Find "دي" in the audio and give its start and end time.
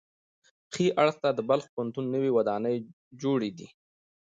3.57-3.67